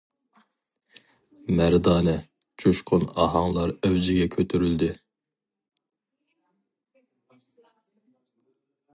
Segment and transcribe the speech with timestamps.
[1.57, 2.15] مەردانە-
[2.63, 4.89] جۇشقۇن ئاھاڭلار ئەۋجىگە كۆتۈرۈلدى.